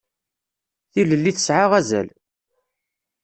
[0.91, 2.07] Tilelli tesɛa azal.